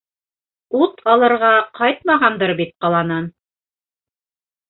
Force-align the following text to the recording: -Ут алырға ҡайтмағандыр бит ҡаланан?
-Ут 0.83 1.03
алырға 1.15 1.51
ҡайтмағандыр 1.81 2.55
бит 2.61 2.73
ҡаланан? 2.85 3.31